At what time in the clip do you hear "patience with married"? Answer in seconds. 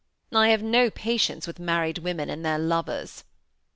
0.89-1.99